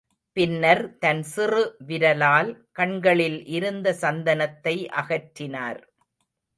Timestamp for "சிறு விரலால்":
1.23-2.51